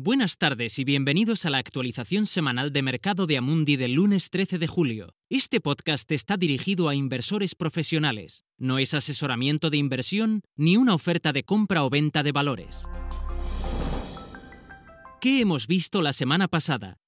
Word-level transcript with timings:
Buenas 0.00 0.38
tardes 0.38 0.78
y 0.78 0.84
bienvenidos 0.84 1.44
a 1.44 1.50
la 1.50 1.58
actualización 1.58 2.26
semanal 2.26 2.72
de 2.72 2.82
mercado 2.82 3.26
de 3.26 3.36
Amundi 3.36 3.74
del 3.74 3.94
lunes 3.94 4.30
13 4.30 4.60
de 4.60 4.68
julio. 4.68 5.16
Este 5.28 5.60
podcast 5.60 6.12
está 6.12 6.36
dirigido 6.36 6.88
a 6.88 6.94
inversores 6.94 7.56
profesionales. 7.56 8.44
No 8.58 8.78
es 8.78 8.94
asesoramiento 8.94 9.70
de 9.70 9.78
inversión 9.78 10.42
ni 10.54 10.76
una 10.76 10.94
oferta 10.94 11.32
de 11.32 11.42
compra 11.42 11.82
o 11.82 11.90
venta 11.90 12.22
de 12.22 12.30
valores. 12.30 12.84
¿Qué 15.20 15.40
hemos 15.40 15.66
visto 15.66 16.00
la 16.00 16.12
semana 16.12 16.46
pasada? 16.46 17.00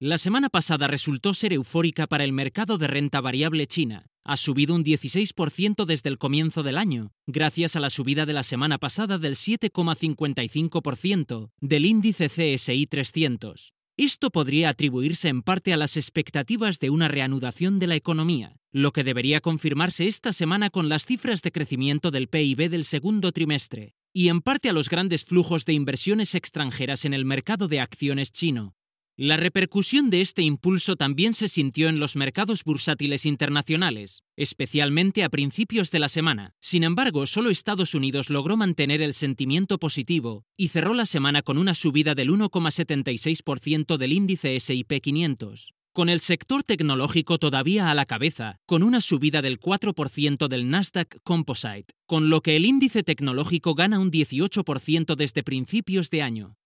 La 0.00 0.16
semana 0.16 0.48
pasada 0.48 0.86
resultó 0.86 1.34
ser 1.34 1.52
eufórica 1.52 2.06
para 2.06 2.24
el 2.24 2.32
mercado 2.32 2.78
de 2.78 2.86
renta 2.86 3.20
variable 3.20 3.66
china. 3.66 4.06
Ha 4.28 4.36
subido 4.36 4.74
un 4.74 4.84
16% 4.84 5.86
desde 5.86 6.10
el 6.10 6.18
comienzo 6.18 6.62
del 6.62 6.76
año, 6.76 7.14
gracias 7.26 7.76
a 7.76 7.80
la 7.80 7.88
subida 7.88 8.26
de 8.26 8.34
la 8.34 8.42
semana 8.42 8.76
pasada 8.76 9.16
del 9.16 9.36
7,55% 9.36 11.50
del 11.62 11.86
índice 11.86 12.28
CSI 12.28 12.86
300. 12.86 13.72
Esto 13.96 14.28
podría 14.28 14.68
atribuirse 14.68 15.30
en 15.30 15.40
parte 15.40 15.72
a 15.72 15.78
las 15.78 15.96
expectativas 15.96 16.78
de 16.78 16.90
una 16.90 17.08
reanudación 17.08 17.78
de 17.78 17.86
la 17.86 17.94
economía, 17.94 18.58
lo 18.70 18.92
que 18.92 19.02
debería 19.02 19.40
confirmarse 19.40 20.06
esta 20.06 20.34
semana 20.34 20.68
con 20.68 20.90
las 20.90 21.06
cifras 21.06 21.40
de 21.40 21.50
crecimiento 21.50 22.10
del 22.10 22.28
PIB 22.28 22.68
del 22.68 22.84
segundo 22.84 23.32
trimestre, 23.32 23.94
y 24.12 24.28
en 24.28 24.42
parte 24.42 24.68
a 24.68 24.74
los 24.74 24.90
grandes 24.90 25.24
flujos 25.24 25.64
de 25.64 25.72
inversiones 25.72 26.34
extranjeras 26.34 27.06
en 27.06 27.14
el 27.14 27.24
mercado 27.24 27.66
de 27.66 27.80
acciones 27.80 28.30
chino, 28.30 28.74
la 29.20 29.36
repercusión 29.36 30.10
de 30.10 30.20
este 30.20 30.42
impulso 30.42 30.94
también 30.94 31.34
se 31.34 31.48
sintió 31.48 31.88
en 31.88 31.98
los 31.98 32.14
mercados 32.14 32.62
bursátiles 32.62 33.26
internacionales, 33.26 34.22
especialmente 34.36 35.24
a 35.24 35.28
principios 35.28 35.90
de 35.90 35.98
la 35.98 36.08
semana. 36.08 36.54
Sin 36.60 36.84
embargo, 36.84 37.26
solo 37.26 37.50
Estados 37.50 37.96
Unidos 37.96 38.30
logró 38.30 38.56
mantener 38.56 39.02
el 39.02 39.14
sentimiento 39.14 39.78
positivo 39.78 40.44
y 40.56 40.68
cerró 40.68 40.94
la 40.94 41.04
semana 41.04 41.42
con 41.42 41.58
una 41.58 41.74
subida 41.74 42.14
del 42.14 42.30
1,76% 42.30 43.96
del 43.96 44.12
índice 44.12 44.60
SIP 44.60 45.00
500 45.02 45.74
con 45.92 46.08
el 46.08 46.20
sector 46.20 46.62
tecnológico 46.62 47.38
todavía 47.38 47.90
a 47.90 47.94
la 47.94 48.06
cabeza, 48.06 48.60
con 48.66 48.84
una 48.84 49.00
subida 49.00 49.42
del 49.42 49.58
4% 49.58 50.46
del 50.46 50.70
Nasdaq 50.70 51.18
Composite, 51.24 51.92
con 52.06 52.30
lo 52.30 52.40
que 52.40 52.54
el 52.54 52.66
índice 52.66 53.02
tecnológico 53.02 53.74
gana 53.74 53.98
un 53.98 54.12
18% 54.12 55.16
desde 55.16 55.42
principios 55.42 56.08
de 56.10 56.22
año. 56.22 56.57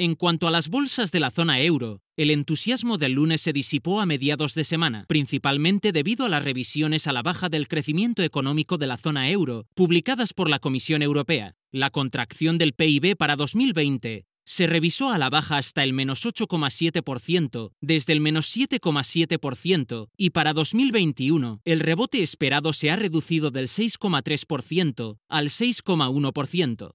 En 0.00 0.14
cuanto 0.14 0.46
a 0.46 0.52
las 0.52 0.68
bolsas 0.68 1.10
de 1.10 1.18
la 1.18 1.32
zona 1.32 1.60
euro, 1.60 2.02
el 2.16 2.30
entusiasmo 2.30 2.98
del 2.98 3.14
lunes 3.14 3.40
se 3.40 3.52
disipó 3.52 4.00
a 4.00 4.06
mediados 4.06 4.54
de 4.54 4.62
semana, 4.62 5.04
principalmente 5.08 5.90
debido 5.90 6.24
a 6.24 6.28
las 6.28 6.44
revisiones 6.44 7.08
a 7.08 7.12
la 7.12 7.22
baja 7.22 7.48
del 7.48 7.66
crecimiento 7.66 8.22
económico 8.22 8.78
de 8.78 8.86
la 8.86 8.96
zona 8.96 9.28
euro, 9.28 9.66
publicadas 9.74 10.34
por 10.34 10.48
la 10.48 10.60
Comisión 10.60 11.02
Europea. 11.02 11.56
La 11.72 11.90
contracción 11.90 12.58
del 12.58 12.74
PIB 12.74 13.16
para 13.16 13.34
2020 13.34 14.28
se 14.48 14.66
revisó 14.68 15.10
a 15.10 15.18
la 15.18 15.30
baja 15.30 15.58
hasta 15.58 15.82
el 15.82 15.92
menos 15.92 16.24
8,7%, 16.24 17.72
desde 17.82 18.12
el 18.14 18.20
menos 18.20 18.56
7,7%, 18.56 20.08
y 20.16 20.30
para 20.30 20.54
2021 20.54 21.60
el 21.66 21.80
rebote 21.80 22.22
esperado 22.22 22.72
se 22.72 22.92
ha 22.92 22.96
reducido 22.96 23.50
del 23.50 23.66
6,3% 23.66 25.18
al 25.28 25.48
6,1%. 25.48 26.92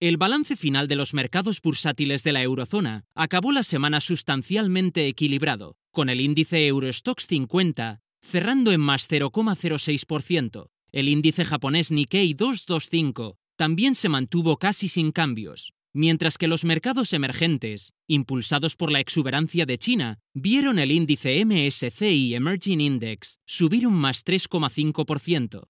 El 0.00 0.16
balance 0.16 0.56
final 0.56 0.88
de 0.88 0.96
los 0.96 1.12
mercados 1.12 1.60
bursátiles 1.60 2.24
de 2.24 2.32
la 2.32 2.42
eurozona 2.42 3.04
acabó 3.14 3.52
la 3.52 3.62
semana 3.62 4.00
sustancialmente 4.00 5.06
equilibrado, 5.06 5.76
con 5.90 6.08
el 6.08 6.22
índice 6.22 6.66
Eurostox 6.66 7.26
50 7.26 8.00
cerrando 8.22 8.72
en 8.72 8.80
más 8.80 9.10
0,06%. 9.10 10.70
El 10.92 11.08
índice 11.08 11.44
japonés 11.44 11.90
Nikkei 11.90 12.32
225 12.32 13.36
también 13.56 13.94
se 13.94 14.08
mantuvo 14.08 14.56
casi 14.56 14.88
sin 14.88 15.12
cambios, 15.12 15.74
mientras 15.92 16.38
que 16.38 16.48
los 16.48 16.64
mercados 16.64 17.12
emergentes, 17.12 17.92
impulsados 18.06 18.76
por 18.76 18.90
la 18.90 19.00
exuberancia 19.00 19.66
de 19.66 19.76
China, 19.76 20.18
vieron 20.32 20.78
el 20.78 20.92
índice 20.92 21.44
MSCI 21.44 22.34
Emerging 22.34 22.80
Index 22.80 23.38
subir 23.44 23.86
un 23.86 23.96
más 23.96 24.24
3,5%. 24.24 25.68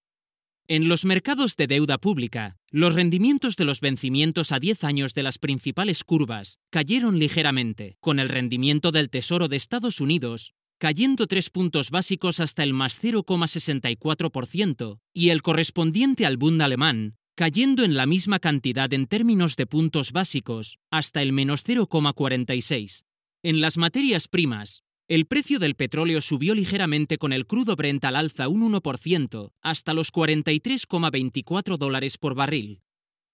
En 0.71 0.87
los 0.87 1.05
mercados 1.05 1.57
de 1.57 1.67
deuda 1.67 1.99
pública, 1.99 2.57
los 2.71 2.95
rendimientos 2.95 3.57
de 3.57 3.65
los 3.65 3.81
vencimientos 3.81 4.53
a 4.53 4.61
10 4.61 4.85
años 4.85 5.15
de 5.15 5.25
las 5.25 5.39
principales 5.39 6.05
curvas 6.05 6.61
cayeron 6.71 7.19
ligeramente, 7.19 7.97
con 7.99 8.21
el 8.21 8.29
rendimiento 8.29 8.93
del 8.93 9.11
Tesoro 9.11 9.49
de 9.49 9.57
Estados 9.57 10.01
Unidos 10.01 10.55
cayendo 10.79 11.27
3 11.27 11.51
puntos 11.51 11.91
básicos 11.91 12.39
hasta 12.39 12.63
el 12.63 12.73
más 12.73 13.03
0,64% 13.03 15.01
y 15.13 15.31
el 15.31 15.43
correspondiente 15.43 16.25
al 16.25 16.37
Bund 16.37 16.63
alemán 16.63 17.17
cayendo 17.35 17.83
en 17.83 17.97
la 17.97 18.07
misma 18.07 18.39
cantidad 18.39 18.93
en 18.93 19.09
términos 19.09 19.57
de 19.57 19.67
puntos 19.67 20.13
básicos 20.13 20.79
hasta 20.89 21.21
el 21.21 21.33
menos 21.33 21.67
0,46. 21.67 23.07
En 23.43 23.61
las 23.61 23.77
materias 23.77 24.29
primas, 24.29 24.85
el 25.11 25.27
precio 25.27 25.59
del 25.59 25.75
petróleo 25.75 26.21
subió 26.21 26.55
ligeramente 26.55 27.19
con 27.19 27.33
el 27.33 27.45
crudo 27.45 27.75
Brent 27.75 28.05
al 28.05 28.15
alza 28.15 28.47
un 28.47 28.73
1% 28.73 29.51
hasta 29.61 29.93
los 29.93 30.13
43,24 30.13 31.79
dólares 31.79 32.17
por 32.17 32.37
barril. 32.37 32.85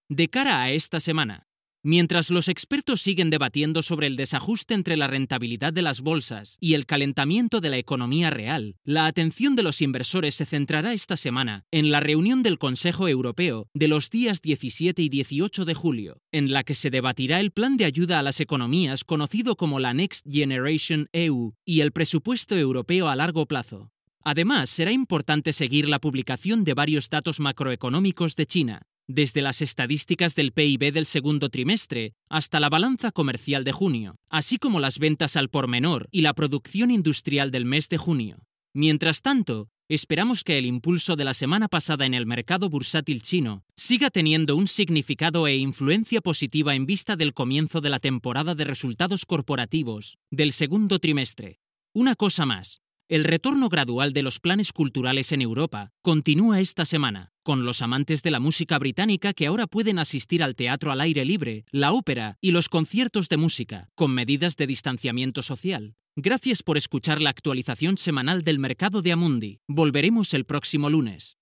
De 0.08 0.28
cara 0.28 0.62
a 0.62 0.70
esta 0.70 1.00
semana, 1.00 1.48
Mientras 1.88 2.30
los 2.32 2.48
expertos 2.48 3.00
siguen 3.00 3.30
debatiendo 3.30 3.80
sobre 3.80 4.08
el 4.08 4.16
desajuste 4.16 4.74
entre 4.74 4.96
la 4.96 5.06
rentabilidad 5.06 5.72
de 5.72 5.82
las 5.82 6.00
bolsas 6.00 6.56
y 6.58 6.74
el 6.74 6.84
calentamiento 6.84 7.60
de 7.60 7.70
la 7.70 7.76
economía 7.76 8.28
real, 8.28 8.74
la 8.82 9.06
atención 9.06 9.54
de 9.54 9.62
los 9.62 9.80
inversores 9.80 10.34
se 10.34 10.46
centrará 10.46 10.92
esta 10.92 11.16
semana 11.16 11.64
en 11.70 11.92
la 11.92 12.00
reunión 12.00 12.42
del 12.42 12.58
Consejo 12.58 13.06
Europeo 13.06 13.68
de 13.72 13.86
los 13.86 14.10
días 14.10 14.42
17 14.42 15.00
y 15.00 15.08
18 15.08 15.64
de 15.64 15.74
julio, 15.74 16.22
en 16.32 16.52
la 16.52 16.64
que 16.64 16.74
se 16.74 16.90
debatirá 16.90 17.38
el 17.38 17.52
plan 17.52 17.76
de 17.76 17.84
ayuda 17.84 18.18
a 18.18 18.24
las 18.24 18.40
economías 18.40 19.04
conocido 19.04 19.54
como 19.54 19.78
la 19.78 19.94
Next 19.94 20.26
Generation 20.28 21.08
EU 21.12 21.52
y 21.64 21.82
el 21.82 21.92
presupuesto 21.92 22.56
europeo 22.56 23.08
a 23.08 23.14
largo 23.14 23.46
plazo. 23.46 23.92
Además, 24.24 24.70
será 24.70 24.90
importante 24.90 25.52
seguir 25.52 25.88
la 25.88 26.00
publicación 26.00 26.64
de 26.64 26.74
varios 26.74 27.10
datos 27.10 27.38
macroeconómicos 27.38 28.34
de 28.34 28.46
China, 28.46 28.82
desde 29.08 29.42
las 29.42 29.62
estadísticas 29.62 30.34
del 30.34 30.52
PIB 30.52 30.92
del 30.92 31.06
segundo 31.06 31.48
trimestre 31.48 32.14
hasta 32.28 32.60
la 32.60 32.68
balanza 32.68 33.12
comercial 33.12 33.64
de 33.64 33.72
junio, 33.72 34.16
así 34.28 34.58
como 34.58 34.80
las 34.80 34.98
ventas 34.98 35.36
al 35.36 35.48
por 35.48 35.68
menor 35.68 36.08
y 36.10 36.22
la 36.22 36.34
producción 36.34 36.90
industrial 36.90 37.50
del 37.50 37.64
mes 37.64 37.88
de 37.88 37.98
junio. 37.98 38.46
Mientras 38.74 39.22
tanto, 39.22 39.68
esperamos 39.88 40.44
que 40.44 40.58
el 40.58 40.66
impulso 40.66 41.16
de 41.16 41.24
la 41.24 41.34
semana 41.34 41.68
pasada 41.68 42.04
en 42.04 42.14
el 42.14 42.26
mercado 42.26 42.68
bursátil 42.68 43.22
chino 43.22 43.64
siga 43.76 44.10
teniendo 44.10 44.56
un 44.56 44.68
significado 44.68 45.46
e 45.46 45.56
influencia 45.56 46.20
positiva 46.20 46.74
en 46.74 46.86
vista 46.86 47.16
del 47.16 47.32
comienzo 47.32 47.80
de 47.80 47.90
la 47.90 48.00
temporada 48.00 48.54
de 48.54 48.64
resultados 48.64 49.24
corporativos 49.24 50.18
del 50.30 50.52
segundo 50.52 50.98
trimestre. 50.98 51.60
Una 51.94 52.16
cosa 52.16 52.44
más, 52.44 52.82
el 53.08 53.22
retorno 53.22 53.68
gradual 53.68 54.12
de 54.12 54.22
los 54.22 54.40
planes 54.40 54.72
culturales 54.72 55.30
en 55.30 55.40
Europa 55.40 55.92
continúa 56.02 56.60
esta 56.60 56.84
semana, 56.84 57.30
con 57.44 57.64
los 57.64 57.80
amantes 57.80 58.22
de 58.22 58.32
la 58.32 58.40
música 58.40 58.80
británica 58.80 59.32
que 59.32 59.46
ahora 59.46 59.68
pueden 59.68 60.00
asistir 60.00 60.42
al 60.42 60.56
teatro 60.56 60.90
al 60.90 61.00
aire 61.00 61.24
libre, 61.24 61.64
la 61.70 61.92
ópera 61.92 62.36
y 62.40 62.50
los 62.50 62.68
conciertos 62.68 63.28
de 63.28 63.36
música, 63.36 63.90
con 63.94 64.12
medidas 64.12 64.56
de 64.56 64.66
distanciamiento 64.66 65.42
social. 65.42 65.94
Gracias 66.16 66.64
por 66.64 66.76
escuchar 66.76 67.20
la 67.20 67.30
actualización 67.30 67.96
semanal 67.96 68.42
del 68.42 68.58
mercado 68.58 69.02
de 69.02 69.12
Amundi. 69.12 69.60
Volveremos 69.68 70.34
el 70.34 70.44
próximo 70.44 70.90
lunes. 70.90 71.36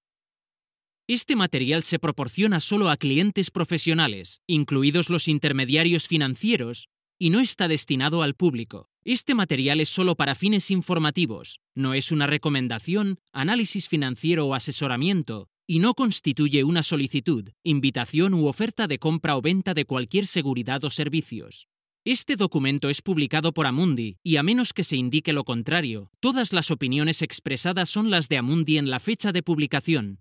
Este 1.07 1.37
material 1.37 1.83
se 1.83 1.99
proporciona 1.99 2.61
solo 2.61 2.91
a 2.91 2.97
clientes 2.97 3.51
profesionales, 3.51 4.41
incluidos 4.47 5.11
los 5.11 5.29
intermediarios 5.29 6.09
financieros, 6.09 6.89
y 7.25 7.31
no 7.31 7.41
está 7.41 7.69
destinado 7.69 8.23
al 8.23 8.35
público. 8.35 8.91
Este 9.03 9.35
material 9.35 9.81
es 9.81 9.89
solo 9.89 10.15
para 10.15 10.35
fines 10.35 10.71
informativos, 10.71 11.62
no 11.75 11.95
es 11.95 12.12
una 12.12 12.27
recomendación, 12.27 13.19
análisis 13.33 13.89
financiero 13.89 14.47
o 14.47 14.55
asesoramiento, 14.55 15.49
y 15.67 15.79
no 15.79 15.95
constituye 15.95 16.65
una 16.65 16.83
solicitud, 16.83 17.49
invitación 17.63 18.34
u 18.34 18.47
oferta 18.47 18.87
de 18.89 18.99
compra 18.99 19.39
o 19.39 19.41
venta 19.41 19.73
de 19.73 19.87
cualquier 19.87 20.27
seguridad 20.27 20.84
o 20.84 20.91
servicios. 20.91 21.67
Este 22.05 22.37
documento 22.37 22.91
es 22.91 23.01
publicado 23.01 23.54
por 23.54 23.66
Amundi 23.66 24.19
y 24.22 24.37
a 24.37 24.43
menos 24.43 24.75
que 24.75 24.84
se 24.84 24.97
indique 24.97 25.33
lo 25.33 25.45
contrario, 25.45 26.10
todas 26.21 26.53
las 26.53 26.71
opiniones 26.71 27.22
expresadas 27.22 27.89
son 27.89 28.10
las 28.10 28.28
de 28.28 28.37
Amundi 28.37 28.77
en 28.77 28.91
la 28.91 29.01
fecha 29.01 29.33
de 29.33 29.43
publicación. 29.43 30.21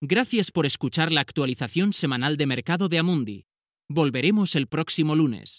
Gracias 0.00 0.52
por 0.52 0.64
escuchar 0.64 1.10
la 1.10 1.20
actualización 1.20 1.92
semanal 1.92 2.36
de 2.36 2.46
mercado 2.46 2.88
de 2.88 3.00
Amundi. 3.00 3.46
Volveremos 3.88 4.54
el 4.54 4.68
próximo 4.68 5.16
lunes. 5.16 5.58